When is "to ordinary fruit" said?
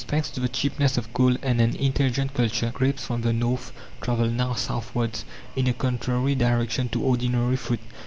6.89-7.81